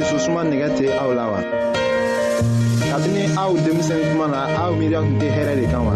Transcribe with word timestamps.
dususuma 0.00 0.40
nɛgɛ 0.50 0.68
tɛ 0.78 0.84
aw 1.02 1.10
la 1.18 1.24
wa. 1.32 1.40
kabini 2.90 3.22
aw 3.42 3.52
denmisɛn 3.64 4.00
kuma 4.10 4.26
na 4.34 4.40
aw 4.62 4.70
miiriya 4.78 5.00
tun 5.04 5.16
tɛ 5.20 5.28
hɛrɛ 5.36 5.52
de 5.60 5.64
kan 5.72 5.82
wa. 5.88 5.94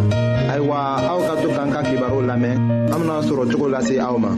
ayiwa 0.53 0.77
aw 1.13 1.19
ka 1.27 1.35
to 1.43 1.49
k'an 1.57 1.71
ka 1.75 1.81
kibaru 1.89 2.19
lamɛn 2.31 2.55
an 2.93 2.99
bena 3.01 3.17
sɔrɔ 3.29 3.45
cogo 3.53 3.67
lase 3.73 3.95
aw 4.07 4.17
ma. 4.23 4.31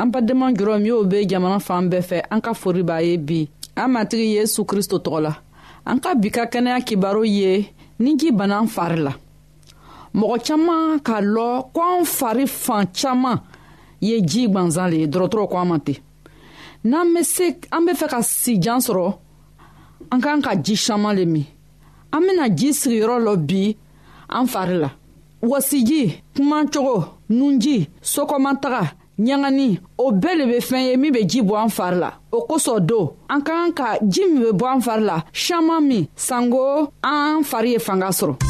an 0.00 0.08
badenma 0.14 0.46
jɔrɔ 0.58 0.76
minw 0.82 0.98
be 1.10 1.18
jamana 1.30 1.58
fan 1.60 1.84
bɛɛ 1.90 2.00
fɛ 2.08 2.18
an 2.32 2.40
ka 2.40 2.52
fori 2.54 2.82
b'a 2.82 2.98
ye 3.04 3.16
bi 3.18 3.38
an 3.76 3.88
matigi 3.92 4.38
yesu 4.40 4.64
kristo 4.64 4.96
tɔgɔ 4.96 5.20
la 5.26 5.34
an 5.84 6.00
ka 6.00 6.14
bi 6.14 6.28
ka 6.30 6.46
kɛnɛya 6.48 6.80
kibaru 6.88 7.24
ye 7.28 7.68
ni 7.98 8.16
ji 8.16 8.30
banna 8.32 8.58
an 8.58 8.66
fari 8.68 8.98
la 9.04 9.12
mɔgɔ 10.14 10.36
caman 10.44 11.00
k'a 11.00 11.20
lɔ 11.20 11.70
ko 11.72 11.80
an 11.98 12.04
fari 12.04 12.46
fan 12.48 12.86
caman 12.92 13.40
ye 14.00 14.20
ji 14.22 14.48
gwanzan 14.48 14.90
le 14.90 14.96
ye 14.98 15.06
dɔrɔtɔrɔ 15.06 15.48
ko 15.50 15.56
an 15.58 15.68
ma 15.68 15.78
ten 15.78 15.96
n'an 16.84 17.04
bɛ 17.14 17.22
se 17.24 17.44
an 17.70 17.84
bɛ 17.86 17.92
fɛ 17.94 18.06
ka 18.10 18.18
sijan 18.22 18.78
sɔrɔ 18.82 19.14
an 20.10 20.20
k'an 20.20 20.42
ka 20.42 20.54
ji 20.56 20.74
caman 20.74 21.14
le 21.16 21.24
min 21.26 21.46
an 22.12 22.20
bɛna 22.22 22.54
ji 22.56 22.68
sigiyɔrɔ 22.72 23.16
lɔ 23.26 23.36
bi 23.46 23.76
an 24.28 24.46
fari 24.46 24.78
la 24.80 24.90
wɔsiji 25.42 26.22
kumacogo 26.34 27.08
nunji 27.30 27.88
sokɔmataga 28.02 28.82
ɲagani 29.18 29.78
o 29.98 30.10
bɛɛ 30.12 30.34
le 30.38 30.46
be 30.46 30.58
fɛn 30.60 30.86
ye 30.90 30.96
min 30.96 31.12
be 31.12 31.24
ji 31.24 31.40
bɔ 31.42 31.54
an 31.64 31.68
fari 31.68 31.98
la 32.00 32.10
o 32.32 32.46
kosɔn 32.48 32.80
do 32.84 33.10
an 33.28 33.42
k'an 33.42 33.72
ka 33.76 33.98
ji 34.08 34.22
min 34.26 34.42
be 34.42 34.58
bɔ 34.58 34.74
an 34.74 34.80
fari 34.82 35.04
la 35.04 35.22
siaman 35.32 35.80
min 35.86 36.08
sanko 36.16 36.90
an 37.04 37.44
fari 37.44 37.72
ye 37.72 37.78
fanga 37.78 38.06
sɔrɔ 38.08 38.49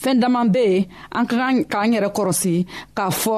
fɛɛn 0.00 0.20
daman 0.20 0.48
be 0.48 0.62
yen 0.70 0.86
an 1.16 1.26
ka 1.28 1.34
kan 1.36 1.64
k'an 1.72 1.92
yɛrɛ 1.94 2.08
kɔrɔsi 2.16 2.66
k'a 2.96 3.10
fɔ 3.12 3.36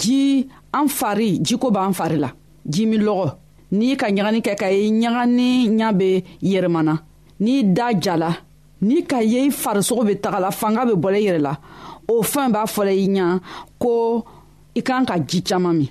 ji 0.00 0.46
an 0.72 0.88
fari 0.88 1.38
jiko 1.40 1.70
b'an 1.70 1.94
fari 1.98 2.18
la 2.24 2.30
ji 2.72 2.86
min 2.86 3.02
lɔgɔ 3.06 3.26
n'i 3.72 3.96
ka 4.00 4.06
ɲagani 4.10 4.40
kɛ 4.46 4.52
ka 4.60 4.66
ye 4.72 4.90
ɲagani 4.90 5.48
ɲa 5.78 5.92
be 5.98 6.08
yɛrɛmana 6.42 6.94
n'i 7.40 7.62
da 7.76 7.86
jala 8.04 8.30
n'i 8.82 9.02
ka 9.02 9.18
ye 9.22 9.38
i 9.48 9.50
farisogo 9.50 10.02
be 10.04 10.14
tagala 10.22 10.50
fanga 10.52 10.84
be 10.84 10.94
bɔla 11.02 11.16
i 11.20 11.24
yɛrɛ 11.28 11.40
la 11.46 11.54
o 12.08 12.22
fɛn 12.22 12.50
b'a 12.52 12.66
fɔla 12.74 12.92
i 12.92 13.06
ɲa 13.16 13.40
ko 13.78 13.92
i 14.74 14.80
kan 14.82 15.04
ka 15.06 15.16
ji 15.28 15.42
caaman 15.42 15.76
min 15.78 15.88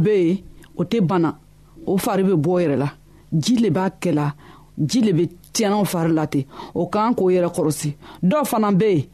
be 0.00 0.10
yen 0.18 0.38
o 0.78 0.82
tɛ 0.90 0.98
bana 1.08 1.30
o 1.90 1.96
fari 2.04 2.22
bɛ 2.28 2.34
bɔ 2.44 2.52
yɛrɛ 2.62 2.76
la 2.82 2.88
ji 3.42 3.54
le 3.62 3.70
b'a 3.70 3.84
kɛ 4.00 4.10
la 4.14 4.26
ji 4.88 5.00
le 5.02 5.12
bɛ 5.12 5.24
tiɲɛnaw 5.52 5.84
fari 5.84 6.12
la 6.12 6.26
ten 6.26 6.44
o 6.74 6.86
k'an 6.92 7.14
k'o 7.16 7.28
yɛrɛ 7.34 7.48
kɔrɔsi 7.54 7.90
dɔw 8.22 8.44
fana 8.50 8.70
bɛ 8.72 8.86
yen 8.94 9.04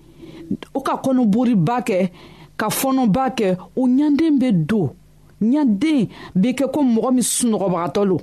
o 0.75 0.81
ka 0.81 0.97
kɔnɔboriba 1.05 1.77
kɛ 1.88 2.11
ka 2.56 2.69
fɔnɔba 2.69 3.25
kɛ 3.38 3.56
o 3.77 3.83
ɲanden 3.88 4.38
bɛ 4.41 4.67
don 4.67 4.91
ɲaden 5.43 6.09
bɛ 6.37 6.49
kɛ 6.59 6.65
ko 6.73 6.81
mɔgɔ 6.83 7.11
min 7.15 7.25
sunɔgɔbagatɔ 7.35 8.05
lo 8.09 8.17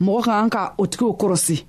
mɔgɔ 0.00 0.20
ka 0.24 0.32
kan 0.40 0.48
ka 0.50 0.74
o 0.78 0.86
tigiw 0.86 1.12
kɔrɔsi 1.20 1.62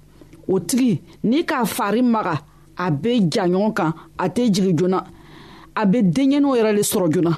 o 0.48 0.60
tigi 0.60 1.02
n'i 1.24 1.44
k'a 1.46 1.66
fari 1.66 2.02
maga 2.02 2.42
a 2.78 2.92
bɛ 2.92 3.30
ja 3.36 3.44
ɲɔgɔn 3.48 3.74
kan 3.76 3.94
a 4.18 4.28
tɛ 4.30 4.52
jigin 4.54 4.78
joona 4.78 5.04
a 5.76 5.86
bɛ 5.86 6.02
denɲɛninw 6.14 6.56
yɛrɛ 6.58 6.72
le 6.74 6.82
sɔrɔ 6.82 7.08
joona 7.14 7.38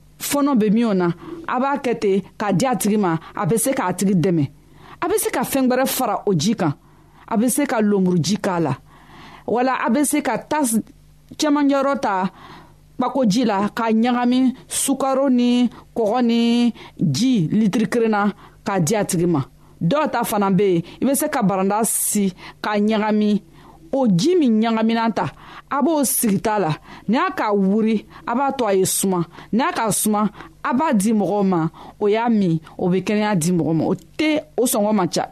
fɔɔnɔ 0.29 0.51
bɛ 0.61 0.67
min 0.75 0.85
o 0.85 0.93
na 0.93 1.07
a 1.47 1.55
b'a 1.61 1.71
kɛ 1.83 1.91
ten 2.01 2.21
k'a 2.39 2.53
di 2.57 2.65
a 2.65 2.71
tigi 2.79 2.97
ma 2.97 3.17
a 3.41 3.43
bɛ 3.49 3.55
se 3.63 3.71
k'a 3.77 3.93
tigi 3.97 4.15
dɛmɛ 4.23 4.43
a 5.03 5.05
bɛ 5.09 5.15
se 5.23 5.29
ka 5.35 5.41
fɛn 5.51 5.67
wɛrɛ 5.69 5.83
fara 5.87 6.15
o 6.27 6.31
ji 6.33 6.53
kan 6.55 6.73
a 7.33 7.35
bɛ 7.39 7.47
se 7.55 7.63
ka 7.65 7.77
lenburuji 7.81 8.35
k'a 8.39 8.59
la 8.65 8.73
wala 9.47 9.73
a 9.85 9.87
bɛ 9.89 10.01
se 10.05 10.17
ka 10.21 10.37
tas 10.37 10.79
cɛmancɛyɔrɔ 11.39 11.93
ta 12.01 12.29
kpakoji 12.99 13.43
la 13.51 13.67
k'a 13.77 13.91
ɲagami 13.91 14.53
sukaro 14.67 15.27
ni 15.31 15.69
kɔgɔ 15.95 16.19
ni 16.29 16.73
ji 17.11 17.47
litiri 17.51 17.87
kelen 17.89 18.11
na 18.11 18.21
k'a 18.65 18.79
di 18.85 18.93
a 18.95 19.03
tigi 19.03 19.25
ma 19.27 19.41
dɔw 19.81 20.11
ta 20.13 20.23
fana 20.23 20.49
bɛ 20.53 20.63
yen 20.71 20.81
i 21.01 21.03
bɛ 21.07 21.13
se 21.17 21.25
ka 21.33 21.41
baranda 21.41 21.77
si 21.85 22.31
k'a 22.63 22.77
ɲagami 22.77 23.29
o 23.91 24.07
ji 24.07 24.31
min 24.39 24.61
ɲagamina 24.61 25.03
ta 25.17 25.25
a 25.69 25.77
b'o 25.83 25.93
sigita 26.15 26.53
la 26.63 26.71
ni 27.07 27.17
a 27.17 27.27
ka 27.37 27.47
wuri 27.65 27.97
a 28.25 28.33
b'a 28.37 28.47
to 28.57 28.63
a 28.69 28.73
ye 28.79 28.85
suma 28.97 29.19
ni 29.55 29.61
a 29.61 29.69
ka 29.77 29.85
suma 30.01 30.21
a 30.63 30.71
b'a 30.77 30.87
di 30.99 31.11
mɔgɔw 31.19 31.43
ma 31.51 31.59
o 31.99 32.05
y'a 32.13 32.23
min 32.39 32.53
o 32.77 32.85
bɛ 32.91 32.97
kɛnɛya 33.07 33.31
di 33.41 33.49
mɔgɔ 33.57 33.73
ma 33.79 33.83
o 33.85 33.93
tɛ 34.17 34.29
o 34.57 34.63
sɔngɔ 34.71 34.91
man 34.97 35.07
ca 35.13 35.23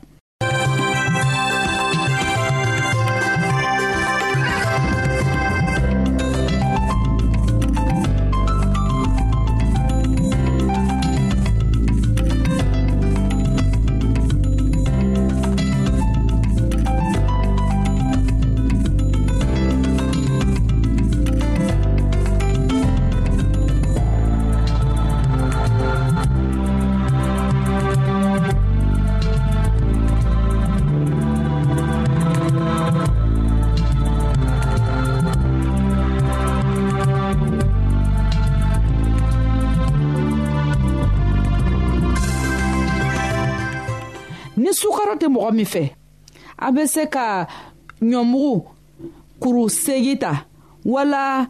mɔgɔ 45.29 45.51
min 45.55 45.65
fɛ 45.65 45.83
a 46.57 46.67
bɛ 46.73 46.81
se 46.87 47.05
ka 47.05 47.47
ɲɔmugu 48.01 48.63
kuru 49.39 49.69
segi 49.69 50.17
ta 50.19 50.45
wala 50.85 51.47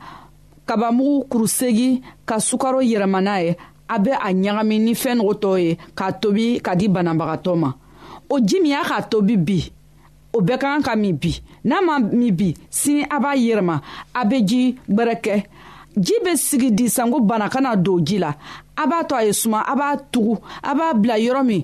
kabamugu 0.67 1.25
kuru 1.29 1.47
segi 1.47 2.01
ka 2.25 2.35
sukaro 2.39 2.81
yɛlɛma 2.81 3.21
n'a 3.21 3.41
ye 3.43 3.55
a 3.89 3.97
bɛ 3.99 4.11
a 4.21 4.29
ɲagami 4.33 4.79
ni 4.79 4.93
fɛn 4.93 5.17
nugu 5.17 5.33
tɔ 5.41 5.51
ye 5.59 5.77
k'a 5.95 6.11
tobi 6.21 6.59
ka 6.61 6.75
di 6.75 6.87
banabagatɔ 6.87 7.55
ma 7.57 7.73
o 8.29 8.39
ji 8.39 8.59
min 8.61 8.71
y'a 8.73 8.83
k'a 8.83 9.01
tobi 9.09 9.35
bi 9.37 9.71
o 10.33 10.41
bɛɛ 10.41 10.57
ka 10.59 10.67
kan 10.75 10.81
ka 10.83 10.95
min 10.95 11.13
bi 11.15 11.33
n'a 11.65 11.81
ma 11.81 11.97
min 11.99 12.31
bi 12.35 12.53
sini 12.69 13.03
a 13.09 13.19
b'a 13.19 13.33
yɛlɛma 13.35 13.81
a 14.13 14.25
bɛ 14.25 14.45
ji 14.47 14.75
gbɛrɛ 14.89 15.15
kɛ 15.23 15.43
ji 15.97 16.13
bɛ 16.23 16.35
sigi 16.37 16.69
di 16.71 16.87
sanko 16.89 17.19
bana 17.21 17.49
kana 17.49 17.75
don 17.75 17.99
ji 18.05 18.17
la 18.19 18.29
a 18.75 18.85
b'a 18.87 19.03
to 19.07 19.15
a 19.15 19.23
ye 19.25 19.31
suma 19.33 19.63
a 19.67 19.75
b'a 19.75 19.97
tugu 20.11 20.37
a 20.63 20.73
b'a 20.75 20.93
bila 21.01 21.17
yɔrɔ 21.17 21.43
min 21.45 21.63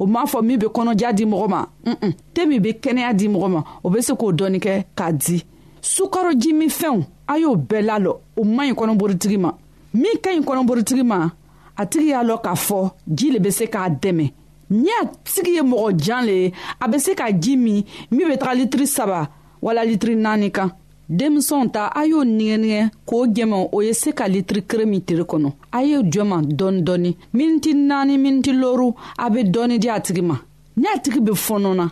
o 0.00 0.06
m'a 0.06 0.24
fɔ 0.26 0.42
min 0.42 0.56
be 0.58 0.66
kɔnɔja 0.68 1.12
di 1.12 1.24
mɔgɔ 1.26 1.48
ma 1.48 1.60
un 1.86 2.10
te 2.34 2.46
min 2.46 2.60
be 2.62 2.68
kɛnɛya 2.80 3.12
di 3.14 3.28
mɔgɔ 3.28 3.48
ma 3.52 3.62
o 3.84 3.90
be 3.90 4.00
se 4.00 4.14
k'o 4.14 4.32
dɔɔni 4.32 4.58
kɛ 4.58 4.84
k'a 4.96 5.12
di 5.12 5.42
sukaroji 5.82 6.52
min 6.56 6.68
fɛnw 6.70 7.04
a 7.28 7.38
y'o 7.38 7.54
bɛɛ 7.54 7.82
lalɔ 7.84 8.16
o 8.40 8.44
man 8.44 8.70
ɲi 8.70 8.74
kɔnɔborotigi 8.74 9.38
ma 9.38 9.52
min 9.94 10.16
ka 10.24 10.30
ɲi 10.32 10.40
kɔnɔborotigi 10.42 11.04
ma 11.04 11.30
a 11.76 11.86
tigi 11.86 12.08
y'a 12.08 12.24
lɔn 12.24 12.40
k'a 12.42 12.54
fɔ 12.66 12.90
ji 13.14 13.30
le 13.30 13.38
be 13.40 13.50
se 13.50 13.64
k'a 13.66 13.90
dɛmɛ 14.00 14.32
ni 14.70 14.88
a 15.02 15.04
tigi 15.22 15.52
ye 15.56 15.60
mɔgɔ 15.62 15.96
jan 16.00 16.24
le 16.26 16.32
ye 16.32 16.52
a 16.80 16.88
be 16.88 16.98
se 16.98 17.14
ka 17.14 17.30
ji 17.30 17.56
min 17.56 17.84
min 18.10 18.26
be 18.28 18.36
taga 18.38 18.54
litiri 18.56 18.86
saba 18.86 19.28
wala 19.60 19.84
litiri 19.84 20.16
naani 20.16 20.50
kan 20.50 20.72
denmisɛnw 21.10 21.70
ta 21.72 21.90
a 21.92 22.04
y'o 22.06 22.22
nigɛnigɛ 22.22 22.88
k'o 23.04 23.26
jɛmɛ 23.26 23.68
o 23.72 23.82
ye 23.82 23.92
se 23.92 24.12
ka 24.12 24.26
litiri 24.28 24.62
kere 24.64 24.84
min 24.86 25.02
tiri 25.02 25.24
kɔnɔ 25.24 25.52
a 25.72 25.82
ye 25.82 25.98
jɔma 26.04 26.40
dɔɔni 26.46 26.82
dɔɔni 26.82 27.16
miniti 27.34 27.74
naani 27.74 28.16
miniti 28.16 28.52
loru 28.52 28.94
a 29.18 29.28
be 29.28 29.42
dɔɔni 29.42 29.78
di 29.80 29.88
a 29.88 29.98
tigi 30.00 30.22
ma 30.22 30.38
ni 30.76 30.86
a 30.86 30.96
tigi 31.00 31.18
be 31.20 31.32
fɔnɔna 31.32 31.90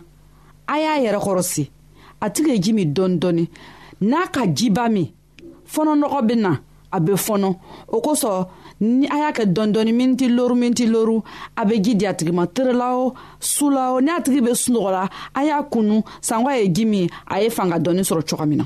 a 0.69 0.77
y'a 0.79 0.99
yɛrɛ 1.03 1.19
kɔrɔsi 1.21 1.69
a 2.21 2.29
tigi 2.29 2.47
ye 2.49 2.59
ji 2.59 2.71
min 2.73 2.93
dɔɔni 2.93 3.19
dɔɔni 3.19 3.49
n'a 4.01 4.27
ka 4.31 4.45
jiba 4.47 4.87
min 4.89 5.11
fɔnɔnɔgɔ 5.67 6.25
be 6.25 6.35
na 6.35 6.57
a 6.93 6.99
be 7.01 7.11
fɔnɔ 7.11 7.55
o 7.89 7.99
kosɔn 7.99 8.47
ni 8.79 9.05
a 9.07 9.17
y'a 9.19 9.31
kɛ 9.33 9.51
dɔndɔni 9.53 9.91
miniti 9.91 10.29
loru 10.29 10.55
miniti 10.55 10.85
loru 10.87 11.21
a 11.57 11.65
be 11.65 11.75
ji 11.79 11.93
di 11.95 12.05
a 12.05 12.13
tigi 12.13 12.31
ma 12.31 12.45
terela 12.47 12.93
o 12.95 13.13
su 13.37 13.69
la 13.69 13.91
o 13.95 13.99
ni 13.99 14.07
a 14.11 14.21
tigi 14.21 14.39
be 14.39 14.51
sunɔgɔla 14.55 15.09
a 15.35 15.43
y'a 15.43 15.61
kunu 15.63 16.03
sanko 16.21 16.47
a 16.51 16.55
ye 16.61 16.69
ji 16.71 16.85
min 16.85 17.09
a 17.27 17.41
ye 17.43 17.49
fanga 17.49 17.77
dɔɔni 17.77 17.99
sɔrɔ 18.01 18.23
coga 18.25 18.45
min 18.45 18.59
na 18.59 18.65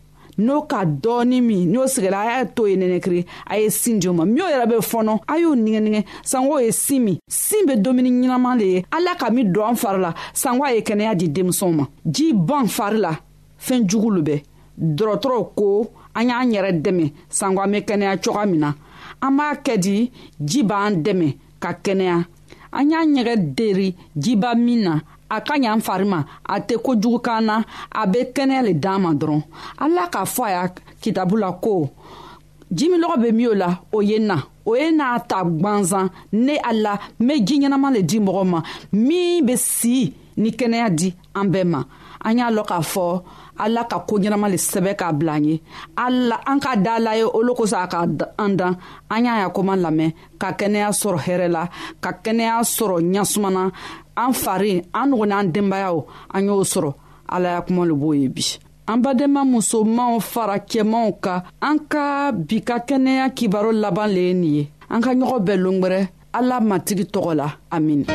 n'o 0.37 0.61
ka 0.63 0.85
dɔɔni 0.85 1.41
min 1.41 1.71
n'o 1.71 1.87
sigila 1.87 2.19
a 2.21 2.25
y'a 2.25 2.45
to 2.45 2.65
ye 2.67 2.75
nɛnɛkiri 2.75 3.25
a 3.49 3.57
ye 3.59 3.69
sin 3.69 3.99
di 3.99 4.07
o 4.07 4.13
ma 4.13 4.23
min 4.25 4.35
yɛrɛ 4.37 4.65
bɛ 4.69 4.75
fɔnɔ 4.81 5.19
a 5.27 5.39
y'o 5.39 5.55
nigɛnigɛ 5.55 6.05
sanko 6.23 6.57
ye 6.59 6.71
sin 6.71 6.99
min 7.03 7.17
sin 7.27 7.65
bɛ 7.67 7.81
dumuni 7.83 8.09
ɲɛnaman 8.11 8.57
le 8.59 8.65
ye 8.65 8.85
ala 8.91 9.15
ka 9.19 9.29
min 9.29 9.45
don 9.51 9.65
an 9.69 9.75
fari 9.75 10.01
la 10.01 10.13
sanko 10.33 10.63
a 10.65 10.73
ye 10.75 10.81
kɛnɛya 10.81 11.15
di 11.17 11.27
denmisɛnw 11.29 11.75
ma 11.75 11.85
ji 12.09 12.33
ban 12.33 12.67
fari 12.67 12.97
la 12.99 13.15
fɛn 13.59 13.85
jugu 13.87 14.09
lo 14.09 14.21
bɛ 14.21 14.43
dɔrɔtɔrɔw 14.79 15.49
ko 15.55 15.91
an 16.15 16.29
y'an 16.29 16.51
yɛrɛ 16.51 16.81
dɛmɛ 16.81 17.13
sanko 17.29 17.61
an 17.61 17.71
bɛ 17.73 17.81
kɛnɛya 17.85 18.17
cogoya 18.23 18.45
min 18.47 18.59
na 18.59 18.73
an 19.21 19.31
b'a 19.37 19.55
kɛ 19.63 19.77
di 19.81 20.11
ji 20.45 20.63
b'an 20.63 21.01
dɛmɛ 21.03 21.35
ka 21.59 21.73
kɛnɛya 21.73 22.25
an 22.73 22.89
y'an 22.91 23.15
yɛrɛ 23.15 23.35
deri 23.55 23.95
jiba 24.17 24.55
min 24.55 24.83
na 24.83 24.99
a 25.31 25.37
ka 25.41 25.55
ɲa 25.57 25.75
n 25.77 25.81
fari 25.85 26.05
ma 26.11 26.19
a 26.43 26.55
tɛ 26.67 26.75
kojugu 26.85 27.19
kan 27.25 27.41
na 27.47 27.55
a 27.91 28.03
be 28.11 28.19
kɛnɛya 28.35 28.61
le 28.67 28.73
d'an 28.83 28.97
ma 29.03 29.11
dɔrɔn 29.21 29.41
ala 29.83 30.03
k'a 30.13 30.23
fɔ 30.33 30.41
a 30.47 30.51
y'a 30.55 30.63
kitabu 31.01 31.35
la 31.43 31.49
ko 31.63 31.73
jiminɔgɔ 32.77 33.15
be 33.23 33.29
min 33.31 33.47
o 33.47 33.53
la 33.61 33.69
o 33.95 34.01
ye 34.09 34.17
na 34.19 34.37
o 34.69 34.75
ye 34.79 34.89
n'a 34.97 35.19
ta 35.29 35.43
gwanzan 35.43 36.09
ne 36.33 36.55
a 36.61 36.71
la 36.73 36.93
n 37.21 37.25
be 37.27 37.33
ji 37.47 37.55
ɲɛnaman 37.61 37.93
le 37.95 38.01
di 38.03 38.19
mɔgɔ 38.19 38.43
ma 38.51 38.59
min 38.91 39.45
be 39.45 39.55
si 39.55 40.13
ni 40.37 40.51
kɛnɛya 40.51 40.87
di 40.97 41.07
an 41.35 41.47
bɛɛ 41.51 41.63
ma 41.73 41.79
an 42.25 42.37
y'a 42.37 42.49
lɔn 42.51 42.67
k'a 42.67 42.81
fɔ 42.93 43.05
ala 43.61 43.85
ka 43.85 43.99
koo 44.07 44.17
ɲɛnama 44.19 44.49
le 44.51 44.57
sɛbɛ 44.57 44.95
k'a 44.99 45.11
bila 45.13 45.33
an 45.37 45.45
ye 45.45 45.61
ala 45.95 46.41
an 46.47 46.59
ka 46.59 46.75
da 46.75 46.97
la 46.99 47.11
ye 47.15 47.23
olo 47.23 47.53
kosɔn 47.53 47.83
a 47.83 47.87
ka 47.87 48.01
an 48.43 48.55
dan 48.57 48.75
an 49.09 49.23
y'a 49.25 49.39
ya 49.41 49.49
koman 49.49 49.79
lamɛn 49.79 50.11
ka 50.39 50.51
kɛnɛya 50.59 50.89
sɔrɔ 51.01 51.17
hɛrɛ 51.25 51.47
la 51.51 51.69
ka 52.01 52.11
kɛnɛya 52.23 52.59
sɔrɔ 52.63 52.99
ɲasumana 53.13 53.71
an 54.17 54.33
fari 54.33 54.81
an 54.93 55.07
nugu 55.09 55.25
n'an 55.25 55.51
denbayaw 55.53 55.97
an 56.33 56.45
y'o 56.45 56.55
sɔrɔ 56.71 56.91
ala 57.27 57.49
ya 57.55 57.61
kuma 57.61 57.85
le 57.85 57.93
b'o 57.93 58.11
ye 58.13 58.27
bi 58.27 58.43
an 58.87 58.97
badenma 59.01 59.43
musomanw 59.45 60.19
fara 60.21 60.57
cɛmanw 60.59 61.11
kan 61.21 61.41
an 61.61 61.79
ka 61.89 62.31
bi 62.31 62.59
ka 62.61 62.79
kɛnɛya 62.79 63.29
kibaro 63.35 63.71
laban 63.71 64.07
le 64.11 64.21
ye 64.21 64.33
nin 64.33 64.55
ye 64.55 64.69
an 64.89 65.01
ka 65.01 65.11
ɲɔgɔn 65.13 65.43
bɛɛ 65.45 65.55
longwɛrɛ 65.63 66.07
ala 66.33 66.59
matigi 66.59 67.03
tɔgɔ 67.07 67.35
la 67.35 67.49
amina 67.71 68.05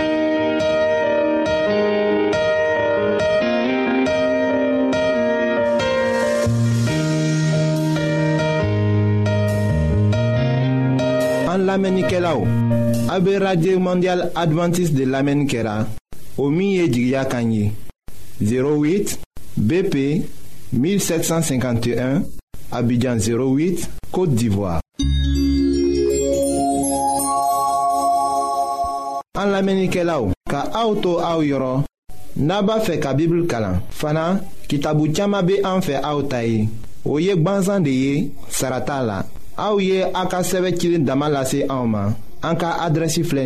an 11.57 11.63
lamɛnnikɛlaw 11.65 12.85
A 13.09 13.21
be 13.21 13.39
radye 13.39 13.79
mondial 13.79 14.31
adventis 14.35 14.91
de 14.93 15.05
lamen 15.07 15.47
kera. 15.47 15.77
La, 15.79 15.87
o 16.39 16.49
miye 16.51 16.89
jigya 16.91 17.25
kanyi. 17.27 17.73
08 18.41 19.19
BP 19.57 20.25
1751 20.73 22.23
Abidjan 22.73 23.17
08 23.17 23.89
Kote 24.11 24.35
d'Ivoire. 24.35 24.81
An 29.39 29.53
lamenike 29.53 30.03
la 30.03 30.19
ou. 30.21 30.33
Ka 30.51 30.65
aoutou 30.75 31.21
aou 31.23 31.47
yoron. 31.47 31.85
Naba 32.37 32.81
fe 32.85 32.99
ka 32.99 33.15
bibl 33.15 33.47
kalan. 33.49 33.79
Fana 33.91 34.41
ki 34.67 34.81
tabu 34.81 35.07
tiyama 35.13 35.43
be 35.47 35.61
anfe 35.63 35.95
aoutayi. 36.03 36.67
O 37.05 37.21
yek 37.23 37.39
banzan 37.39 37.87
de 37.87 37.95
ye 37.95 38.31
sarata 38.51 38.99
la. 39.03 39.21
Aou 39.57 39.79
ye 39.81 40.03
akaseve 40.13 40.75
kilin 40.75 41.07
damalase 41.07 41.63
aouman. 41.71 42.19
En 42.45 42.55
cas 42.55 42.77
adresi 42.85 43.23
filɛ 43.25 43.45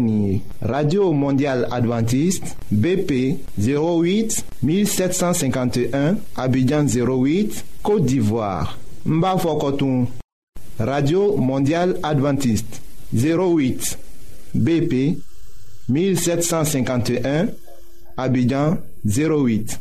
radio 0.63 1.13
mondial 1.13 1.65
adventiste 1.71 2.57
bp 2.71 3.39
08 3.59 4.43
1751 4.63 6.17
abidjan 6.37 6.87
08 6.87 7.65
côte 7.83 8.05
d'ivoire 8.07 8.79
n 9.07 9.21
b'a 9.21 9.37
radio 10.79 11.37
mondial 11.37 11.99
adventiste 12.03 12.83
08 13.15 13.99
bp 14.55 15.19
1751 15.89 17.47
abidjan 18.17 18.77
08 19.07 19.81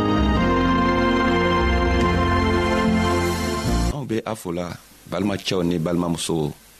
be 4.23 4.29
a 4.29 4.35
fola 4.35 4.69
balimacɛw 5.09 5.61
ni 5.63 5.75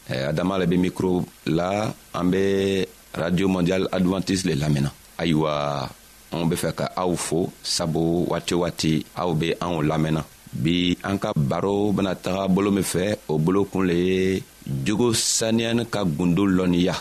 eh, 0.10 0.27
adama 0.29 0.57
le 0.60 0.65
be 0.65 0.77
mikro 0.77 1.25
la 1.48 1.91
an 2.13 2.24
be 2.29 2.86
radio 3.15 3.48
mondial 3.48 3.88
advantise 3.91 4.43
le 4.45 4.53
lamɛnna 4.55 4.91
ayiwa 5.17 5.89
anw 6.31 6.45
be 6.50 6.55
fɛ 6.55 6.71
ka 6.79 6.86
aw 6.95 7.13
fo 7.15 7.50
sabu 7.63 8.25
waati 8.29 8.53
waati 8.55 8.93
aw 9.17 9.31
be 9.33 9.55
anw 9.62 9.81
lamɛnna 9.89 10.24
bi 10.53 10.95
an 11.03 11.17
ka 11.19 11.31
baro 11.36 11.91
bena 11.95 12.15
taga 12.15 12.48
bolo 12.50 12.71
min 12.71 12.83
fɛ 12.83 13.15
o 13.31 13.38
bolo 13.39 13.63
kun 13.71 13.86
le 13.89 13.93
ye 13.95 14.43
jogo 14.86 15.13
saniyani 15.13 15.83
ka 15.93 16.01
gundo 16.03 16.43
lɔnniya 16.45 16.95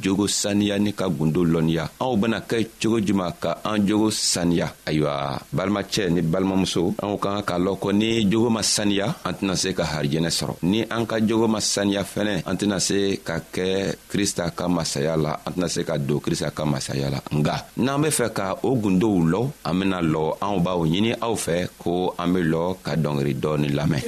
jogo 0.00 0.26
saniya 0.28 0.76
ni 0.78 0.92
ka 0.92 1.08
gundo 1.08 1.42
lɔnniya 1.44 1.98
anw 2.00 2.14
bena 2.16 2.38
kɛ 2.40 2.58
cogo 2.80 2.98
juman 3.00 3.32
ka 3.40 3.60
an 3.64 3.86
jogo 3.88 4.10
saniya 4.10 4.72
ayiwa 4.86 5.40
balimacɛ 5.52 6.12
ni 6.12 6.20
balimamuso 6.20 6.94
anw 7.02 7.16
ka 7.18 7.40
ka 7.40 7.42
k'a 7.54 7.56
lɔn 7.58 7.76
ko 7.80 7.88
ni 7.92 8.24
jogo 8.30 8.48
ma 8.50 8.62
saniya 8.62 9.14
an 9.24 9.32
tɛna 9.40 9.54
se 9.56 9.68
ka 9.74 9.84
harijɛnɛ 9.84 10.30
sɔrɔ 10.30 10.54
ni 10.62 10.80
an 10.88 11.04
ka 11.06 11.16
jogo 11.20 11.46
ma 11.48 11.60
saniya 11.60 12.02
fɛnɛ 12.04 12.44
an 12.46 12.56
tɛna 12.56 12.78
se 12.80 12.98
ka 13.24 13.40
kɛ 13.52 13.94
krista 14.10 14.50
ka 14.52 14.68
masaya 14.68 15.16
la 15.16 15.32
an 15.44 15.50
tɛna 15.52 15.68
se 15.68 15.80
ka 15.84 15.96
don 15.98 16.20
krista 16.20 16.50
ka 16.52 16.64
masaya 16.64 17.10
la 17.10 17.20
nga 17.32 17.66
n'an 17.76 18.00
be 18.02 18.08
fɛ 18.08 18.32
ka 18.32 18.46
o 18.62 18.76
gundow 18.76 19.16
lɔ 19.24 19.40
an 19.64 19.74
bena 19.80 19.98
lɔ 20.00 20.36
anw 20.40 20.60
b'aw 20.62 20.80
ɲini 20.86 21.12
aw 21.20 21.34
fɛ 21.34 21.68
ko 21.78 22.14
an 22.18 22.32
be 22.32 22.40
lɔ 22.44 22.76
ka 22.84 22.92
dɔngeri 22.96 23.32
dɔɔni 23.40 23.68
lamɛn 23.72 24.02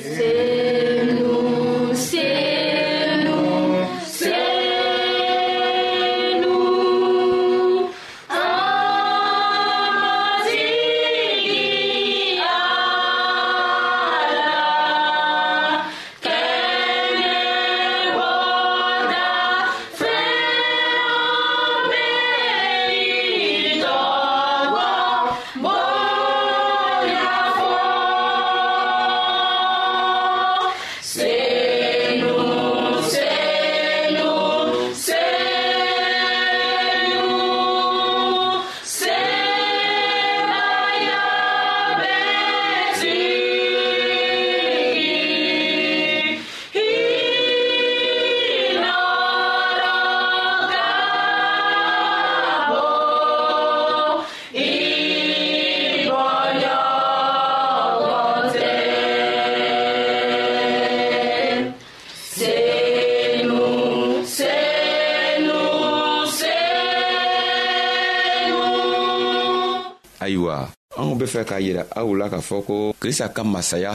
be 71.19 71.27
fɛ 71.35 71.41
k'a 71.49 71.59
yira 71.65 71.83
aw 72.01 72.09
la 72.19 72.27
k'a 72.33 72.41
fɔ 72.49 72.57
ko 72.69 72.77
krista 73.01 73.27
ka 73.37 73.43
masaya 73.55 73.93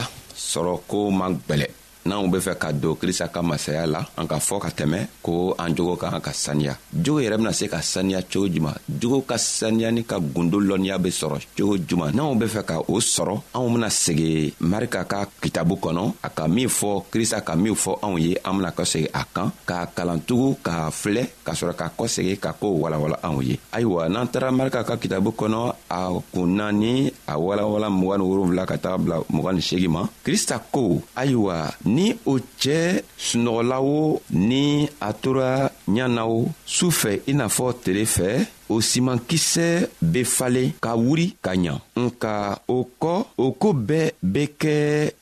sɔrɔ 0.50 0.74
ko 0.90 0.98
man 1.18 1.32
gwɛlɛ 1.48 1.66
n'anw 2.14 2.30
be 2.30 2.38
fɛ 2.38 2.54
ka 2.62 2.70
don 2.72 2.94
krista 2.94 3.26
ka 3.28 3.42
masaya 3.42 3.86
la 3.86 4.00
an 4.16 4.26
ka 4.30 4.38
fɔ 4.38 4.58
ka 4.64 4.70
tɛmɛ 4.78 4.98
ko 5.22 5.54
an 5.58 5.74
jogo 5.74 5.96
ka 5.96 6.10
kan 6.12 6.20
ka 6.20 6.30
saniya 6.32 6.76
jogo 6.94 7.18
yɛrɛ 7.20 7.36
bena 7.38 7.52
se 7.52 7.66
ka 7.66 7.80
saniya 7.82 8.20
cogo 8.22 8.46
juman 8.54 8.76
jogo 9.00 9.18
ka 9.26 9.34
saniyani 9.38 10.04
ka 10.06 10.20
gundo 10.20 10.60
lɔnniya 10.60 10.98
be 11.02 11.10
sɔrɔ 11.10 11.38
cogo 11.56 11.74
juman 11.88 12.14
n'anw 12.14 12.36
be 12.38 12.46
fɛ 12.46 12.62
ka 12.64 12.76
o 12.86 12.98
sɔrɔ 13.00 13.34
anw 13.54 13.68
bena 13.74 13.86
segi 13.90 14.54
marika 14.60 15.04
ka 15.04 15.26
kitabu 15.42 15.74
kɔnɔ 15.80 16.02
a 16.22 16.28
ka 16.30 16.46
min 16.46 16.68
fɔ 16.68 17.02
krista 17.10 17.40
ka 17.42 17.56
min 17.56 17.74
fɔ 17.74 17.98
anw 18.04 18.18
ye 18.20 18.36
an 18.44 18.52
bena 18.58 18.70
kɔsegi 18.70 19.08
a 19.12 19.24
kan 19.34 19.50
k'a 19.66 19.86
kalantugu 19.96 20.56
k'a 20.62 20.90
filɛ 20.90 21.26
ka 21.44 21.52
sɔrɔ 21.52 21.74
ka 21.76 21.88
kɔsegi 21.98 22.38
ka 22.38 22.52
koo 22.52 22.78
walawala 22.82 23.18
anw 23.22 23.42
ye 23.42 23.58
ayiwa 23.72 24.08
n'an 24.08 24.28
tara 24.30 24.52
marika 24.52 24.84
ka 24.86 24.96
kitabu 24.96 25.30
kɔnɔ 25.34 25.72
a 25.90 26.10
kun 26.32 26.54
naani 26.56 27.12
a 27.26 27.32
walawala 27.36 27.90
mg 27.90 28.12
ni 28.18 28.24
wolonfila 28.30 28.66
ka 28.68 28.76
taga 28.78 28.98
bila 29.02 29.16
mg 29.30 29.46
ni 29.54 29.60
segi 29.62 29.88
ma 29.88 30.06
krista 30.24 30.60
ko 30.70 31.02
ayiwa 31.16 31.66
ni 31.84 32.03
ni 32.04 32.10
o 32.26 32.34
cɛɛ 32.62 32.86
sunɔgɔla 33.26 33.78
wo 33.88 34.20
ni 34.48 34.62
a 35.08 35.10
tora 35.22 35.50
ɲa 35.94 36.04
na 36.16 36.22
o 36.26 36.38
su 36.76 36.86
fɛ 37.00 37.10
i 37.30 37.32
n'a 37.38 37.46
fɔ 37.56 37.66
tele 37.84 38.04
fɛ 38.16 38.28
o 38.68 38.74
simankisɛ 38.90 39.66
be 40.12 40.20
falen 40.36 40.68
ka 40.84 40.90
wuri 41.04 41.26
ka 41.44 41.52
ɲa 41.62 41.74
nka 42.04 42.32
o 42.68 42.78
kɔ 43.02 43.12
o 43.44 43.46
koo 43.60 43.74
bɛɛ 43.88 44.04
be 44.32 44.42
kɛ 44.60 44.72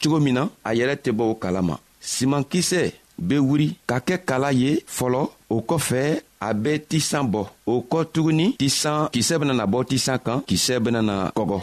cogo 0.02 0.18
min 0.24 0.34
na 0.36 0.42
a 0.68 0.70
yɛrɛ 0.78 0.94
tɛ 1.04 1.10
bɔ 1.18 1.22
o 1.32 1.34
kala 1.44 1.62
ma 1.68 1.74
simankisɛ 2.14 2.80
be 3.28 3.36
wuri 3.48 3.68
ka 3.88 3.96
kɛ 4.06 4.14
kala 4.28 4.50
ye 4.62 4.70
fɔlɔ 4.98 5.20
o 5.54 5.56
kɔfɛ 5.70 6.00
a 6.40 6.50
be 6.62 6.72
tisan 6.90 7.24
bɔ 7.32 7.42
o 7.66 7.74
kɔ 7.90 7.98
tuguni 8.12 8.46
tisan 8.60 9.08
kisɛ 9.14 9.34
benana 9.40 9.64
bɔ 9.72 9.78
tisan 9.90 10.18
kan 10.24 10.40
kisɛ 10.48 10.74
benana 10.84 11.14
kɔgɔ 11.36 11.58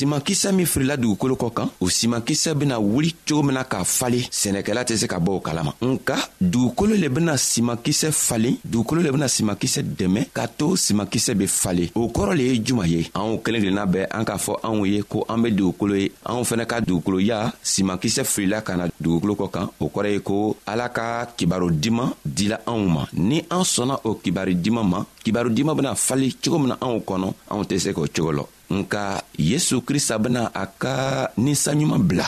simankisɛ 0.00 0.48
min 0.56 0.66
firila 0.72 0.96
dugukolo 0.96 1.34
kɔ 1.36 1.50
kan 1.52 1.68
o 1.80 1.90
simankisɛ 1.90 2.54
bena 2.56 2.78
wuli 2.80 3.12
cogo 3.28 3.42
min 3.42 3.54
na 3.54 3.64
k'a 3.64 3.84
falen 3.84 4.24
sɛnɛkɛla 4.40 4.82
tɛ 4.88 4.96
se 4.96 5.06
ka 5.06 5.18
bɔ 5.20 5.30
o 5.36 5.40
kalama 5.40 5.74
nka 5.80 6.16
dugukolo 6.40 6.94
le 6.96 7.08
bena 7.10 7.36
simankisɛ 7.36 8.10
falen 8.10 8.56
dugukolo 8.64 9.02
le 9.04 9.10
bena 9.12 9.28
simankisɛ 9.28 9.82
dɛmɛ 9.98 10.28
k'a 10.32 10.48
to 10.56 10.68
simankisɛ 10.76 11.34
be 11.36 11.46
falen 11.46 11.88
o 11.94 12.08
kɔrɔ 12.08 12.34
le 12.36 12.42
ye 12.42 12.58
juman 12.64 12.88
ye 12.88 13.10
anw 13.14 13.40
kelen 13.44 13.60
kelenna 13.60 13.84
bɛɛ 13.86 14.06
an 14.10 14.24
k'a 14.24 14.38
fɔ 14.38 14.52
anw 14.62 14.86
ye 14.88 15.02
ko 15.02 15.26
an 15.28 15.36
be 15.42 15.50
dugukolo 15.52 15.94
ye 16.00 16.08
anw 16.24 16.42
fɛnɛ 16.50 16.66
ka 16.66 16.80
dugukoloya 16.80 17.52
simankisɛ 17.62 18.24
filila 18.24 18.62
ka 18.64 18.76
na 18.76 18.86
dugukolo 19.02 19.34
kɔ 19.36 19.50
kan 19.52 19.68
o 19.80 19.88
kɔrɔ 19.90 20.12
ye 20.12 20.20
ko 20.20 20.56
ala 20.66 20.88
ka 20.88 21.26
kibaro 21.36 21.70
diman 21.70 22.10
dila 22.26 22.56
anw 22.66 22.88
ma 22.88 23.04
ni 23.12 23.44
an 23.50 23.60
sɔnna 23.62 24.00
o 24.04 24.14
kibari 24.14 24.54
diman 24.56 24.84
ma 24.88 25.04
kibaro 25.22 25.50
diman 25.54 25.74
bena 25.76 25.94
fali 25.94 26.32
cogo 26.42 26.58
min 26.58 26.68
na 26.68 26.76
anw 26.80 27.00
kɔnɔ 27.04 27.34
anw 27.50 27.64
tɛ 27.68 27.78
se 27.78 27.92
k'o 27.92 28.06
cogo 28.08 28.32
lɔ 28.32 28.44
nka 28.70 29.22
yesu 29.38 29.80
krista 29.82 30.16
bena 30.18 30.46
a 30.54 30.64
ka 30.66 30.94
ninsaɲuman 31.36 32.02
bila 32.06 32.26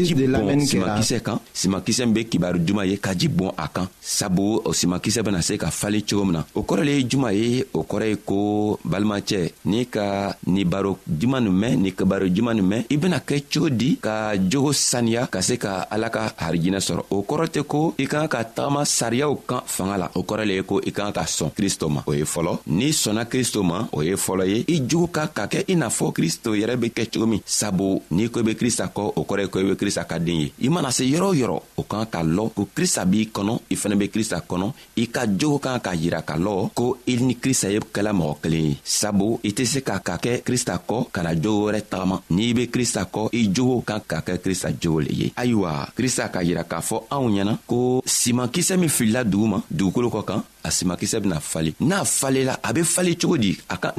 simakisɛ 0.00 1.20
kan 1.22 1.38
simakisɛ 1.52 2.04
min 2.08 2.14
be 2.14 2.20
kibaru 2.24 2.58
duman 2.58 2.86
ye 2.88 2.96
ka 2.96 3.12
ji 3.14 3.28
bɔn 3.28 3.52
a 3.56 3.68
kan 3.68 3.86
sabu 4.00 4.62
o 4.64 4.72
simakisɛ 4.72 5.20
bena 5.24 5.42
se 5.44 5.58
ka 5.60 5.68
falen 5.70 6.00
cogo 6.00 6.24
min 6.24 6.32
na 6.40 6.44
o 6.54 6.62
kɔrɔ 6.62 6.82
le 6.88 6.92
ye 6.96 7.04
juman 7.04 7.32
ye 7.36 7.64
o 7.74 7.82
kɔrɔ 7.84 8.06
ye 8.08 8.16
ko 8.26 8.36
balimacɛ 8.84 9.52
n'i 9.66 9.84
ka 9.86 10.34
nin 10.46 10.64
baro 10.68 10.96
juman 11.06 11.44
nin 11.44 11.52
mɛn 11.52 11.74
nin 11.82 11.92
kibaru 11.92 12.30
juman 12.32 12.54
nin 12.56 12.64
mɛn 12.68 12.82
i 12.88 12.96
bena 12.96 13.20
kɛ 13.20 13.42
cogo 13.52 13.68
di 13.68 13.98
ka 14.00 14.32
jogo 14.38 14.72
saniya 14.72 15.28
ka 15.28 15.40
se 15.44 15.58
ka 15.60 15.84
ala 15.92 16.08
ka 16.10 16.32
harijinɛ 16.40 16.80
sɔrɔ 16.80 17.02
o 17.10 17.20
kɔrɔ 17.22 17.44
tɛ 17.52 17.62
ko 17.68 17.94
i 17.98 18.06
kan 18.08 18.24
ka 18.28 18.40
tagama 18.44 18.84
sariyaw 18.88 19.36
kan 19.46 19.60
fanga 19.66 19.96
la 19.98 20.06
o 20.14 20.22
kɔrɔ 20.22 20.46
le 20.48 20.54
ye 20.56 20.62
ko 20.64 20.80
i 20.86 20.90
kan 20.90 21.12
ka 21.12 21.22
sɔn 21.28 21.50
kristo 21.52 21.90
ma 21.92 22.00
o 22.06 22.12
ye 22.14 22.22
fɔlɔ 22.24 22.58
n'i 22.72 22.88
sɔnna 22.92 23.26
kristo 23.28 23.60
ma 23.64 23.84
o 23.92 24.00
ye 24.02 24.14
fɔlɔ 24.16 24.37
fɔlɔ 24.38 24.44
ye 24.52 24.64
i 24.68 24.86
jogo 24.88 25.06
ka 25.08 25.26
ka 25.34 25.46
kɛ 25.46 25.64
i 25.68 25.74
n'a 25.74 25.88
fɔ 25.88 26.12
kristo 26.12 26.54
yɛrɛ 26.54 26.76
be 26.78 26.86
kɛ 26.90 27.06
cogo 27.12 27.26
min 27.26 27.40
sabu 27.44 28.00
n'i 28.10 28.30
ko 28.30 28.40
i 28.40 28.42
be 28.42 28.54
krista 28.54 28.90
kɔ 28.94 29.12
o 29.16 29.22
kɔrɔ 29.24 29.40
ye 29.42 29.48
ko 29.48 29.58
i 29.60 29.64
be 29.64 29.74
krista 29.76 30.04
ka 30.06 30.18
den 30.18 30.40
ye 30.42 30.52
i 30.62 30.68
mana 30.68 30.90
se 30.92 31.04
yɔrɔ 31.04 31.22
o 31.30 31.34
yɔrɔ 31.34 31.62
o 31.76 31.82
kan 31.82 32.06
ka 32.06 32.22
lɔ 32.22 32.52
ko 32.54 32.68
krista 32.74 33.04
b'i 33.04 33.30
kɔnɔ 33.34 33.58
i 33.70 33.74
fɛnɛ 33.76 33.98
be 33.98 34.08
krista 34.08 34.38
kɔnɔ 34.48 34.72
i 34.96 35.06
ka 35.08 35.26
jogo 35.38 35.58
kan 35.58 35.80
ka 35.80 35.90
yira 35.94 36.22
ka 36.22 36.34
lɔ 36.36 36.70
ko 36.74 36.96
i 37.06 37.16
ni 37.16 37.34
krista 37.36 37.70
ye 37.70 37.78
kɛla 37.80 38.12
mɔgɔ 38.12 38.34
kelen 38.42 38.62
ye 38.68 38.76
sabu 38.84 39.40
i 39.44 39.50
tɛ 39.52 39.64
se 39.66 39.80
ka 39.80 39.98
ka 40.00 40.16
kɛ 40.16 40.42
krista 40.42 40.78
kɔ 40.88 41.06
ka 41.12 41.22
na 41.22 41.34
jogo 41.34 41.70
wɛrɛ 41.70 41.82
tagama 41.90 42.20
n'i 42.30 42.54
be 42.54 42.66
krista 42.68 43.06
kɔ 43.12 43.28
i 43.32 43.50
jogo 43.54 43.80
kan 43.86 44.00
ka 44.06 44.20
kɛ 44.26 44.38
krista 44.38 44.68
jogo 44.80 45.00
le 45.00 45.10
ye 45.20 45.32
ayiwa 45.36 45.88
krista 45.96 46.28
ka 46.32 46.40
yira 46.42 46.64
k'a 46.64 46.80
fɔ 46.80 46.96
anw 47.10 47.28
ɲɛna 47.30 47.58
ko 47.66 48.02
simankisɛ 48.04 48.76
min 48.78 48.88
filila 48.88 49.24
dugu 49.24 49.46
ma 49.46 49.58
dugukolo 49.72 50.08
kɔ 50.10 50.24
kan 50.24 50.42
a 50.68 50.70
simakisɛ 50.76 51.18
bena 51.22 51.38
falen 51.52 51.74
n'a 51.88 52.04
falela 52.18 52.54
a 52.68 52.70
be 52.74 52.82
fale 52.94 53.12
cogo 53.20 53.36
di 53.44 53.52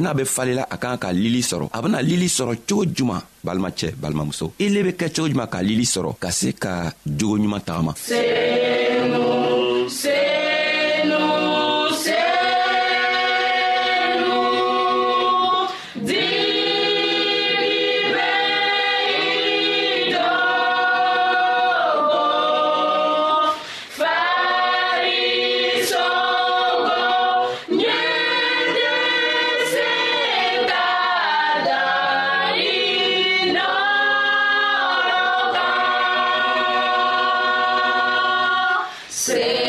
n'a 0.03 0.13
be 0.17 0.23
falela 0.36 0.63
a 0.73 0.75
kan 0.82 0.97
ka 1.03 1.10
lili 1.23 1.41
sɔrɔ 1.49 1.65
a 1.77 1.79
bena 1.84 1.99
lili 2.10 2.27
sɔrɔ 2.38 2.53
cogo 2.67 2.84
juman 2.95 3.21
balimacɛ 3.45 3.88
balimamuso 4.01 4.45
ile 4.65 4.79
be 4.86 4.91
kɛ 4.99 5.08
cogo 5.15 5.27
juman 5.32 5.49
ka 5.53 5.60
lili 5.69 5.84
sɔrɔ 5.93 6.10
ka 6.23 6.29
se 6.39 6.49
ka 6.63 6.73
jogoɲuman 7.17 7.62
tagama 7.67 7.93
Say 39.30 39.68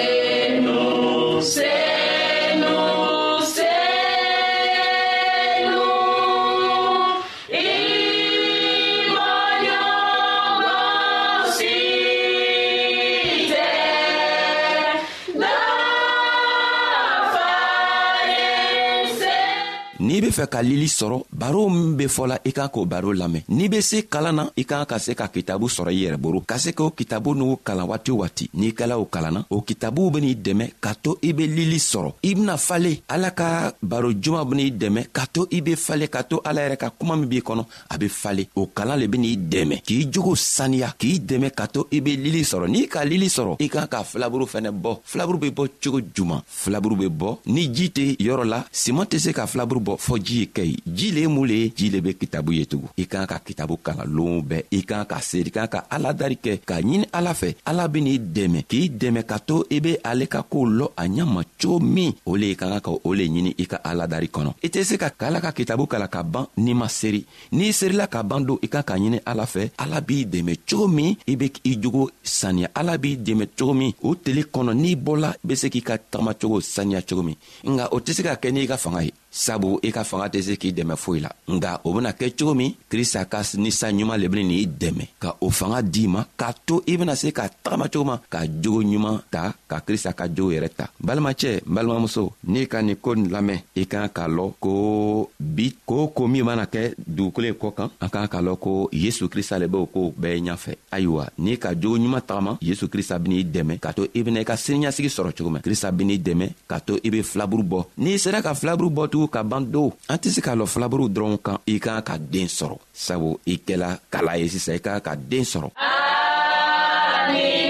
fɛ 20.40 20.46
ka 20.48 20.60
lili 20.62 20.88
sɔrɔ 20.88 21.16
baro 21.32 21.68
min 21.68 21.96
be 21.98 22.06
fɔla 22.08 22.38
i 22.48 22.52
kan 22.52 22.68
k'o 22.72 22.86
baro 22.86 23.12
lamɛn 23.12 23.42
n'i 23.48 23.68
be 23.68 23.80
se 23.82 24.06
kalan 24.12 24.32
na 24.36 24.44
i 24.56 24.64
kan 24.64 24.86
ka 24.86 24.98
se 24.98 25.12
ka 25.14 25.28
kitabu 25.28 25.68
sɔrɔ 25.68 25.90
i 25.92 26.00
yɛrɛ 26.04 26.16
boro 26.16 26.40
ka 26.40 26.56
se 26.58 26.70
k'o 26.72 26.90
kitabu 26.98 27.34
n'u 27.34 27.56
kalan 27.66 27.86
waati 27.90 28.10
waati 28.10 28.50
n'i 28.54 28.72
kɛla 28.78 28.94
o 28.98 29.04
kalanna 29.04 29.44
o 29.50 29.60
kitabuw 29.68 30.10
ben'i 30.14 30.34
dɛmɛ 30.34 30.66
ka 30.80 30.92
to 31.02 31.18
i 31.22 31.32
be 31.34 31.44
lili 31.46 31.76
sɔrɔ 31.78 32.10
i 32.22 32.34
bena 32.36 32.56
fale 32.56 32.92
ala 33.08 33.30
ka 33.32 33.72
baro 33.82 34.08
juman 34.22 34.44
ben'i 34.48 34.70
dɛmɛ 34.72 35.00
ka 35.12 35.26
to 35.30 35.46
i 35.52 35.60
be 35.60 35.74
fale 35.76 36.08
ka 36.08 36.22
to 36.22 36.40
ala 36.44 36.60
yɛrɛ 36.64 36.76
ka 36.78 36.88
kuma 36.98 37.16
min 37.16 37.26
b'i 37.28 37.40
kɔnɔ 37.42 37.64
a 37.90 37.98
be 37.98 38.08
fale 38.08 38.42
o 38.56 38.66
kalan 38.74 38.98
le 38.98 39.08
ben'i 39.08 39.36
dɛmɛ 39.36 39.82
k'i 39.84 40.08
jogo 40.10 40.34
saniya 40.36 40.94
k'i 40.98 41.20
dɛmɛ 41.20 41.50
ka 41.54 41.66
to 41.66 41.86
i 41.92 42.00
be 42.00 42.16
lili 42.16 42.42
sɔrɔ 42.44 42.66
n'i 42.68 42.88
ka 42.88 43.02
lili 43.04 43.26
sɔrɔ 43.28 43.56
i 43.58 43.68
kan 43.68 43.86
ka 43.88 44.02
filaburu 44.04 44.46
fɛnɛ 44.46 44.70
bɔ 44.72 45.00
filaburu 45.04 45.38
be 45.38 45.50
bɔ 45.50 45.68
cogo 45.82 46.00
juman 46.14 46.40
filaburu 46.46 46.96
be 46.96 47.08
bɔ 47.10 47.38
ni 47.46 47.66
ji 47.74 47.90
tɛ 47.96 48.16
yɔrɔ 48.18 48.44
la 48.48 48.64
siman 48.72 49.04
tɛ 49.06 49.18
se 49.18 49.32
ka 49.32 49.46
filaburu 49.46 49.80
bɔ 49.80 49.96
fɔɔ 49.98 50.29
ji 50.30 50.38
ye 50.40 50.46
kɛ 50.54 50.64
ye 50.70 50.76
ji 50.86 51.10
le 51.14 51.20
ye 51.22 51.28
mun 51.34 51.46
le 51.50 51.54
ye 51.62 51.68
ji 51.76 51.90
le 51.90 52.00
be 52.00 52.12
kitabu 52.20 52.52
ye 52.54 52.64
tugun 52.70 52.90
i 52.96 53.04
kan 53.12 53.26
ka 53.30 53.38
kitabu 53.46 53.76
kalan 53.86 54.10
loonw 54.16 54.42
bɛɛ 54.50 54.62
i 54.78 54.82
kan 54.88 55.02
ka 55.10 55.18
seri 55.30 55.50
kan 55.50 55.68
ka 55.72 55.80
aladari 55.90 56.36
kɛ 56.44 56.52
k'a 56.68 56.78
ɲini 56.84 57.06
ala 57.12 57.32
fɛ 57.40 57.50
ala 57.70 57.84
ben'i 57.88 58.14
dɛmɛ 58.36 58.62
k'i 58.70 58.82
dɛmɛ 59.00 59.22
ka 59.30 59.38
to 59.38 59.56
i 59.70 59.78
be 59.80 59.92
ale 60.10 60.26
ka 60.34 60.42
koow 60.42 60.66
lɔ 60.78 60.86
a 60.96 61.04
ɲama 61.08 61.42
cogo 61.60 61.78
min 61.84 62.12
o 62.26 62.36
le 62.40 62.46
i 62.50 62.56
ka 62.56 62.68
kan 62.70 62.80
ka 62.86 62.90
o 62.90 63.12
le 63.14 63.24
ɲini 63.26 63.54
i 63.58 63.66
ka 63.66 63.78
aladari 63.90 64.28
kɔnɔ 64.28 64.52
i 64.62 64.68
tɛ 64.68 64.82
se 64.84 64.96
ka 64.98 65.10
ala 65.18 65.40
ka 65.40 65.50
kitabu 65.52 65.86
kalan 65.86 66.08
ka 66.08 66.22
ban 66.22 66.46
n'i 66.56 66.74
ma 66.74 66.88
seri 66.88 67.24
n'i 67.52 67.72
serila 67.72 68.06
ka 68.06 68.22
ban 68.22 68.40
don 68.46 68.58
i 68.62 68.66
kan 68.68 68.82
ka 68.82 68.94
ɲini 68.94 69.18
ala 69.26 69.44
fɛ 69.46 69.70
ala 69.78 70.00
b'i 70.00 70.26
dɛmɛ 70.26 70.54
cogo 70.70 70.86
min 70.88 71.16
i 71.26 71.36
be 71.36 71.50
i 71.64 71.74
jogo 71.80 72.08
saniya 72.22 72.68
ala 72.74 72.98
b'i 72.98 73.16
dɛmɛ 73.16 73.48
cogo 73.58 73.74
min 73.74 73.92
o 74.02 74.14
tele 74.14 74.42
kɔnɔ 74.42 74.74
n'i 74.74 74.94
bɔla 74.96 75.34
be 75.44 75.56
se 75.56 75.68
k'i 75.70 75.82
ka 75.82 75.96
tagamacogo 76.10 76.60
saniya 76.62 77.02
cogo 77.02 77.22
min 77.26 77.36
nga 77.64 77.88
o 77.94 77.98
tɛ 78.00 78.12
se 78.14 78.22
ka 78.22 78.36
kɛ 78.36 78.52
n'i 78.52 78.66
ka 78.66 78.76
fanga 78.76 79.02
ye 79.04 79.12
sabu 79.30 79.78
i 79.86 79.92
ka 79.94 80.02
fanga 80.04 80.26
tɛ 80.28 80.42
se 80.42 80.54
k'i 80.58 80.72
dɛmɛ 80.74 80.94
foyi 80.96 81.20
la 81.20 81.30
nga 81.54 81.80
o 81.84 81.92
bena 81.94 82.10
kɛ 82.10 82.34
cogo 82.38 82.54
min 82.54 82.74
krista 82.90 83.24
ka 83.24 83.42
ninsan 83.54 83.94
ɲuman 83.98 84.18
le 84.18 84.28
beni 84.28 84.44
n'i 84.44 84.66
dɛmɛ 84.66 85.04
ka 85.22 85.36
o 85.40 85.50
fanga 85.50 85.82
d'i 85.82 86.08
ma 86.08 86.26
k'a 86.36 86.52
to 86.66 86.82
i 86.86 86.96
bena 86.96 87.14
se 87.14 87.30
ka 87.32 87.48
tagama 87.62 87.86
cogo 87.88 88.04
ma 88.04 88.18
ka 88.28 88.40
jogo 88.62 88.82
ɲuman 88.82 89.20
ta 89.30 89.52
ka 89.68 89.80
krista 89.86 90.12
ka 90.12 90.26
jogo 90.26 90.50
yɛrɛ 90.52 90.68
ta 90.76 90.90
balimacɛ 90.98 91.62
n 91.62 91.62
balimamuso 91.74 92.32
n'i 92.50 92.66
ka 92.66 92.82
nin 92.82 92.96
ko 92.96 93.14
nin 93.14 93.30
lamɛn 93.30 93.62
i 93.76 93.86
kan 93.86 94.08
k'a 94.10 94.26
lɔn 94.26 94.52
ko 94.58 95.30
bi 95.38 95.76
koo 95.86 96.08
ko 96.08 96.26
min 96.26 96.42
mana 96.44 96.64
kɛ 96.66 96.94
dugukolo 96.98 97.46
ye 97.46 97.52
kɔ 97.54 97.74
kan 97.76 97.88
an 98.00 98.10
kan 98.10 98.26
k'a 98.26 98.42
lɔn 98.42 98.58
ko 98.58 98.88
yesu 98.92 99.28
krista 99.28 99.60
le 99.60 99.66
b'o 99.68 99.86
koow 99.86 100.10
bɛɛ 100.20 100.42
ɲafɛ 100.42 100.74
ayiwa 100.90 101.30
n'i 101.38 101.56
ka 101.56 101.70
jogo 101.80 101.96
ɲuman 101.98 102.22
tagama 102.26 102.58
yesu 102.60 102.88
krista 102.88 103.16
ben'i 103.20 103.44
dɛmɛ 103.46 103.78
k'a 103.78 103.92
to 103.94 104.08
i 104.14 104.22
bena 104.24 104.40
i 104.40 104.44
ka 104.44 104.56
siniɲasigi 104.56 105.06
sɔrɔ 105.08 105.30
cogo 105.38 105.50
min 105.50 105.62
krista 105.62 105.92
ben'i 105.92 106.18
dɛmɛ 106.18 106.50
k'a 106.68 106.80
to 106.80 106.98
i 107.04 107.10
be 107.10 107.22
filaburu 107.22 107.62
bɔ 107.62 107.84
n'i 107.98 108.18
sera 108.18 108.42
ka 108.42 108.54
filaburu 108.54 108.90
bɔ 108.90 109.19
kojugu 109.28 109.30
ka 109.30 109.42
ban 109.42 109.60
do 109.68 109.92
an 110.08 110.16
tɛ 110.22 110.28
se 110.34 110.40
k'a 110.40 110.52
lɔ 110.58 110.66
filaburu 110.66 111.04
dɔrɔn 111.14 111.36
kan 111.44 111.58
i 111.66 111.74
kan 111.84 112.02
ka 112.06 112.14
den 112.18 112.46
sɔrɔ 112.48 112.76
sabu 112.92 113.38
i 113.46 113.54
kɛla 113.66 113.88
kala 114.12 114.36
ye 114.40 114.48
sisan 114.48 114.74
i 114.76 114.80
ka 114.80 115.00
ka 115.06 115.12
den 115.14 115.44
sɔrɔ 115.44 115.70
Amin. 115.76 117.69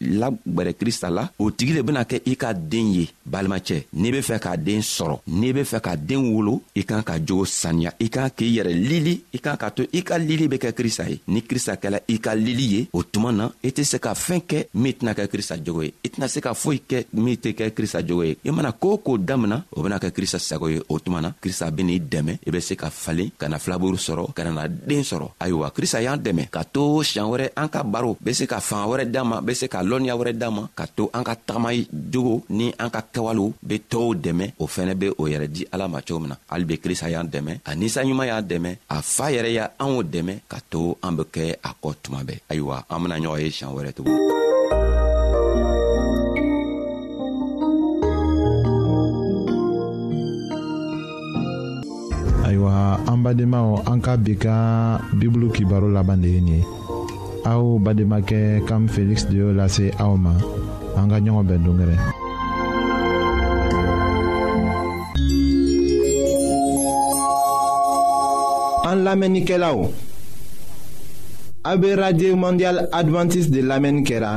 lagwɛrɛ 0.00 0.72
krista 0.74 1.10
la 1.10 1.30
o 1.38 1.50
tigi 1.50 1.72
le 1.74 1.82
bena 1.82 2.04
kɛ 2.04 2.22
i 2.26 2.36
ka 2.36 2.52
den 2.54 2.92
ye 2.92 3.08
balimacɛ 3.26 3.84
n'i 3.94 4.10
be 4.10 4.20
fɛ 4.22 4.38
ka 4.38 4.56
den 4.56 4.80
sɔrɔ 4.80 5.18
n'i 5.26 5.52
be 5.52 5.62
fɛ 5.62 5.80
ka 5.80 5.96
den 5.96 6.32
wolo 6.32 6.62
i 6.74 6.82
kan 6.84 7.02
ka 7.02 7.18
jogo 7.18 7.44
saniya 7.44 7.92
i 8.00 8.08
kan 8.08 8.30
k'i 8.30 8.58
yɛrɛ 8.58 8.72
lili 8.74 9.22
i 9.34 9.38
kan 9.38 9.56
ka 9.56 9.70
to 9.70 9.84
i 9.92 10.02
ka 10.02 10.16
lili 10.18 10.48
be 10.48 10.56
kɛ 10.58 10.72
krista 10.72 11.08
ye 11.08 11.18
ni 11.28 11.42
krista 11.42 11.74
kɛla 11.76 12.00
i 12.08 12.18
ka 12.20 12.32
lili 12.34 12.62
ye 12.74 12.88
o 12.92 13.02
tuma 13.02 13.32
na 13.32 13.50
i 13.64 13.68
tɛ 13.70 13.84
se 13.84 13.98
ka 13.98 14.14
fɛɛn 14.14 14.40
kɛ 14.46 14.64
min 14.74 14.92
tɛna 14.92 15.14
kɛ 15.14 15.26
krista 15.26 15.56
jogo 15.64 15.82
ye 15.82 15.92
i 16.04 16.08
tɛna 16.08 16.28
se 16.28 16.40
ka 16.40 16.54
foyi 16.54 16.80
kɛ 16.88 17.04
min 17.14 17.36
tɛ 17.36 17.54
kɛ 17.54 17.70
krista 17.70 18.06
jogo 18.06 18.22
ye 18.22 18.36
i 18.44 18.50
mana 18.50 18.72
koo 18.72 18.98
koo 18.98 19.18
damina 19.18 19.64
o 19.72 19.82
bena 19.82 19.98
kɛ 19.98 20.10
krista 20.10 20.38
sago 20.38 20.68
ye 20.68 20.80
o 20.88 20.98
tuma 20.98 21.20
na 21.20 21.30
krista 21.42 21.70
benii 21.70 22.00
dɛmɛ 22.00 22.38
i 22.46 22.50
be 22.50 22.60
se 22.60 22.76
ka 22.76 22.90
falen 22.90 23.30
ka 23.38 23.48
na 23.48 23.58
filaburu 23.58 23.96
sɔrɔ 23.96 24.32
ka 24.32 24.44
nana 24.44 24.68
den 24.68 25.02
sɔrɔ 25.02 25.32
ayiwa 25.40 25.70
krista 25.70 26.00
y'an 26.00 26.18
dɛmɛ 26.18 26.48
ka 26.50 26.62
to 26.64 27.02
siɲan 27.02 27.28
wɛrɛ 27.30 27.50
an 27.56 27.68
ka 27.68 27.82
baro 27.82 28.16
be 28.20 28.32
se 28.32 28.46
ka 28.46 28.60
fanga 28.60 28.86
wɛrɛ 28.86 29.10
d'an 29.10 29.26
ma 29.26 29.40
be 29.40 29.54
se 29.54 29.66
ka 29.66 29.82
lɔnniya 29.88 30.14
wɛrɛ 30.20 30.32
d'an 30.36 30.52
ma 30.54 30.62
ka 30.76 30.84
to 30.86 31.08
an 31.16 31.24
ka 31.24 31.32
tagama 31.34 31.70
jogo 32.12 32.44
ni 32.52 32.66
an 32.78 32.90
ka 32.92 33.00
kɛwalew 33.00 33.54
be 33.64 33.80
tɔɔw 33.90 34.12
dɛmɛ 34.24 34.44
o 34.60 34.66
fɛnɛ 34.68 34.94
be 35.00 35.06
o 35.16 35.24
yɛrɛ 35.26 35.46
di 35.48 35.64
ala 35.72 35.88
ma 35.88 36.02
cogo 36.04 36.20
min 36.20 36.28
na 36.28 36.36
hali 36.50 36.64
be 36.64 36.74
krista 36.76 37.08
y'an 37.08 37.26
dɛmɛ 37.26 37.64
a 37.64 37.72
ninsanɲuman 37.74 38.26
y'a 38.28 38.40
dɛmɛ 38.42 38.70
a 38.90 38.96
faa 39.02 39.28
yɛrɛ 39.32 39.50
y' 39.56 39.68
anw 39.80 40.02
dɛmɛ 40.04 40.32
ka 40.48 40.58
to 40.70 40.96
an 41.02 41.16
be 41.16 41.22
kɛ 41.24 41.54
a 41.64 41.70
kɔ 41.82 41.94
tuma 42.02 42.20
bɛɛ 42.22 42.36
ayiwa 42.50 42.84
an 42.90 42.98
bena 43.02 43.16
ɲɔgɔn 43.16 43.40
ye 43.40 43.48
siɲan 43.50 43.74
wɛrɛ 43.74 43.92
tugun 43.94 44.12
ayiwa 52.44 53.00
an 53.10 53.16
badenmaw 53.22 53.82
an 53.90 54.00
ka 54.02 54.16
bi 54.16 54.34
ka 54.36 54.52
bibulu 55.16 55.48
kibaro 55.52 55.88
laban 55.92 56.20
de 56.20 56.28
ye 56.28 56.40
nin 56.40 56.60
ye 56.60 56.64
aw 57.48 57.78
bademakɛ 57.80 58.66
kam 58.68 58.84
de 58.86 59.38
y'o 59.40 59.52
lase 59.52 59.86
ma 60.22 60.32
an 60.96 61.08
ka 61.08 61.18
ɲɔgɔn 61.22 61.48
bɛn 71.64 72.40
mondial 72.44 72.78
advantiste 72.92 73.50
de 73.50 73.60
lamɛnni 73.62 74.04
kɛra 74.04 74.32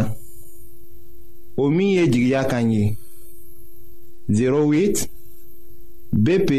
o 1.58 1.63
min 1.69 1.91
08 4.30 5.10
BP 6.13 6.52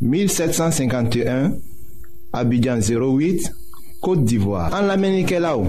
1751 0.00 1.52
Abidjan 2.32 2.78
08 2.80 3.50
Côte 4.02 4.24
d'Ivoire 4.26 4.70
en 4.74 4.82
Lamenikelao 4.86 5.68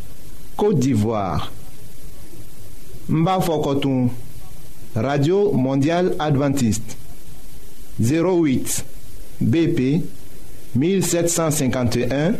Côte 0.55 0.79
d'Ivoire. 0.79 1.51
Mbafokotoum. 3.09 4.09
Radio 4.95 5.51
Mondiale 5.53 6.11
Adventiste. 6.19 6.97
08 8.01 8.85
BP 9.41 10.03
1751 10.75 12.33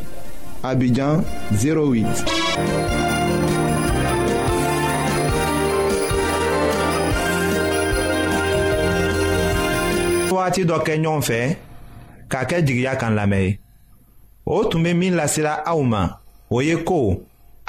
Abidjan 0.64 1.22
08. 1.52 2.06
wagati 10.32 10.66
dɔ 10.66 10.78
kɛ 10.86 10.94
ɲɔgɔn 11.04 11.22
fɛ 11.28 11.40
k'a 12.30 12.44
kɛ 12.50 12.58
jigiya 12.66 12.96
kan 12.98 13.14
lamɛn 13.16 13.46
ye 13.46 13.60
o 14.46 14.64
tun 14.66 14.82
bɛ 14.84 14.92
min 14.98 15.14
lasela 15.14 15.62
aw 15.66 15.80
ma 15.84 16.18
o 16.50 16.60
ye 16.64 16.76
ko 16.84 17.22